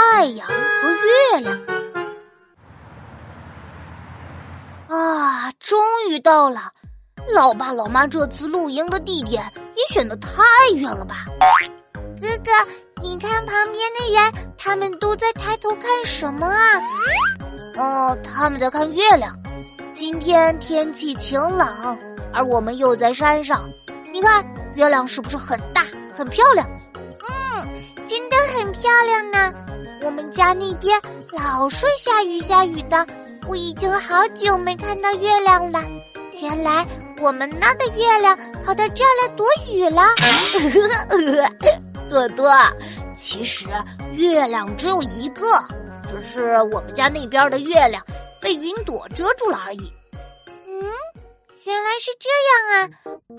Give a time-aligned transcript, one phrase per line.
[0.00, 1.60] 太阳和月亮。
[4.88, 6.72] 啊，终于到了！
[7.34, 9.44] 老爸老妈这次露营的地点
[9.76, 10.40] 也选的太
[10.74, 11.26] 远了吧？
[12.18, 12.50] 哥哥，
[13.02, 16.80] 你看旁边的人，他们都在抬头看什么啊？
[17.76, 19.38] 哦，他们在看月亮。
[19.92, 21.98] 今天天气晴朗，
[22.32, 23.68] 而我们又在山上，
[24.12, 24.42] 你看
[24.74, 25.84] 月亮是不是很大、
[26.16, 26.66] 很漂亮？
[26.94, 29.52] 嗯，真的很漂亮呢。
[30.02, 31.00] 我们家那边
[31.30, 33.06] 老是下雨下雨的。
[33.48, 35.82] 我已经好久没看到月亮了，
[36.40, 36.86] 原来
[37.20, 40.08] 我们那儿的月亮跑到这儿来躲雨了。
[42.08, 42.52] 朵朵，
[43.16, 43.66] 其实
[44.12, 45.46] 月亮只有一个，
[46.08, 48.04] 只是我们家那边的月亮
[48.40, 49.92] 被云朵遮住了而已。
[50.66, 50.84] 嗯，
[51.64, 52.88] 原来是这样啊，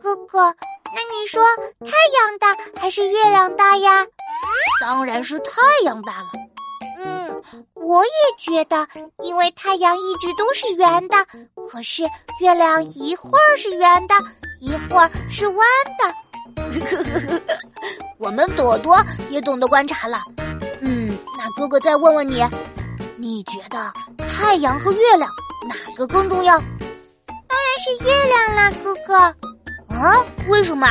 [0.02, 0.54] 哥哥，
[0.94, 1.42] 那你说
[1.86, 4.06] 太阳大还是月亮大呀？
[4.82, 6.32] 当然是太阳大了。
[7.04, 7.42] 嗯
[7.74, 8.88] 我也觉得，
[9.24, 11.16] 因为太阳一直都是圆的，
[11.70, 12.04] 可是
[12.40, 14.16] 月亮一会儿是圆的，
[14.60, 15.58] 一会儿是弯
[15.98, 16.14] 的。
[18.18, 20.22] 我们朵朵也懂得观察了。
[20.82, 22.46] 嗯，那哥哥再问问你，
[23.18, 23.92] 你觉得
[24.28, 25.30] 太阳和月亮
[25.68, 26.58] 哪个更重要？
[27.48, 29.16] 当然是月亮啦，哥哥。
[29.96, 30.26] 啊？
[30.48, 30.88] 为什么？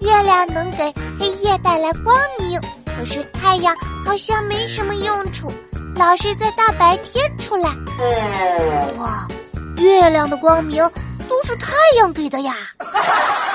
[0.00, 2.60] 月亮能给黑夜带来光明。
[2.98, 5.52] 可是太阳好像没什么用处，
[5.94, 7.70] 老是在大白天出来。
[8.96, 9.28] 哇，
[9.76, 10.82] 月亮的光明
[11.28, 12.54] 都是太阳给的呀！